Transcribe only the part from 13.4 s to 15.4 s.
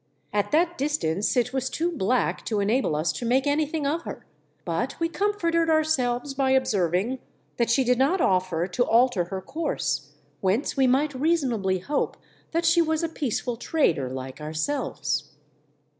ful trader like ourselves.